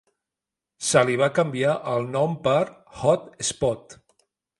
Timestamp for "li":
1.09-1.17